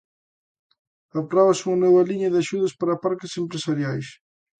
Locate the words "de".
2.33-2.39